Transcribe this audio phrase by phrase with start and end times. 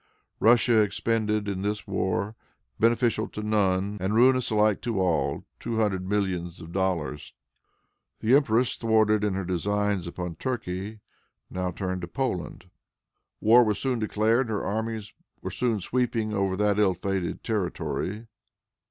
[0.39, 2.35] Russia expended in this war,
[2.79, 7.35] beneficial to none and ruinous alike to all, two hundred millions of dollars.
[8.19, 11.01] The empress, thwarted in her designs upon Turkey,
[11.51, 12.65] now turned to Poland.
[13.41, 18.25] War was soon declared, and her armies were soon sweeping over that ill fated territory.